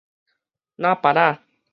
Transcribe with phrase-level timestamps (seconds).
[0.77, 1.43] 林菝仔